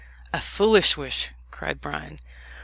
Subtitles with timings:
[0.33, 2.19] "A foolish wish," cried Bryan.